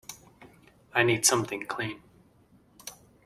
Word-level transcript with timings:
I 0.95 1.03
need 1.03 1.27
something 1.27 1.63
clean. 1.67 2.01